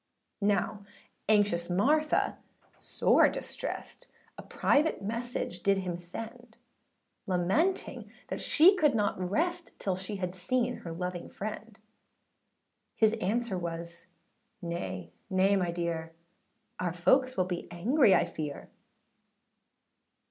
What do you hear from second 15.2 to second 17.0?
nay, my dear, Our